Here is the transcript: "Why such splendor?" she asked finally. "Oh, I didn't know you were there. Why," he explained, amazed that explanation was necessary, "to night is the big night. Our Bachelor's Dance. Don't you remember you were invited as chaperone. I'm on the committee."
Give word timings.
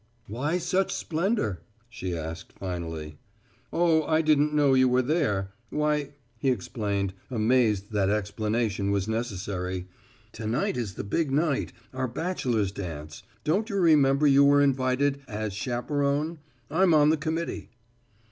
"Why 0.25 0.57
such 0.57 0.91
splendor?" 0.91 1.61
she 1.87 2.17
asked 2.17 2.53
finally. 2.53 3.19
"Oh, 3.71 4.01
I 4.05 4.23
didn't 4.23 4.51
know 4.51 4.73
you 4.73 4.89
were 4.89 5.03
there. 5.03 5.51
Why," 5.69 6.15
he 6.39 6.49
explained, 6.49 7.13
amazed 7.29 7.91
that 7.91 8.09
explanation 8.09 8.89
was 8.89 9.07
necessary, 9.07 9.87
"to 10.31 10.47
night 10.47 10.75
is 10.75 10.95
the 10.95 11.03
big 11.03 11.29
night. 11.29 11.71
Our 11.93 12.07
Bachelor's 12.07 12.71
Dance. 12.71 13.21
Don't 13.43 13.69
you 13.69 13.75
remember 13.75 14.25
you 14.25 14.43
were 14.43 14.63
invited 14.63 15.21
as 15.27 15.53
chaperone. 15.53 16.39
I'm 16.71 16.95
on 16.95 17.11
the 17.11 17.15
committee." 17.17 17.69